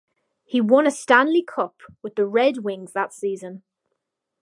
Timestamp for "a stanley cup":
0.87-1.75